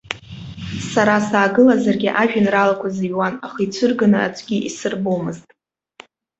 [0.91, 5.47] Сара саагылазаргьы ажәеинраалақәа зыҩуан, аха ицәырганы аӡәгьы исырбомызт.